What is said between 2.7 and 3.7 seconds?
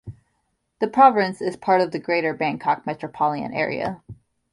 Metropolitan